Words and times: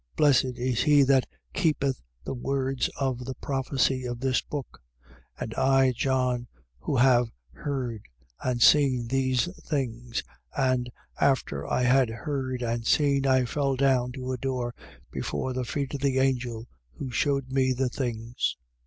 Blessed 0.15 0.57
is 0.57 0.81
he 0.81 1.03
that 1.03 1.27
keepeth 1.53 2.01
the 2.23 2.33
words 2.33 2.89
of 2.99 3.23
the 3.23 3.35
prophecy 3.35 4.03
of 4.03 4.19
this 4.19 4.41
book. 4.41 4.81
22:8. 5.37 5.43
And 5.43 5.53
I, 5.53 5.91
John, 5.91 6.47
who 6.79 6.95
have 6.97 7.27
heard 7.51 8.01
and 8.43 8.63
seen 8.63 9.09
these 9.09 9.47
things. 9.61 10.23
And, 10.57 10.89
after 11.19 11.67
I 11.67 11.83
had 11.83 12.09
heard 12.09 12.63
and 12.63 12.83
seen, 12.87 13.27
I 13.27 13.45
fell 13.45 13.75
down 13.75 14.11
to 14.13 14.31
adore 14.31 14.73
before 15.11 15.53
the 15.53 15.65
feet 15.65 15.93
of 15.93 16.01
the 16.01 16.17
angel 16.17 16.65
who 16.93 17.11
shewed 17.11 17.51
me 17.51 17.71
the 17.71 17.89
things. 17.89 18.57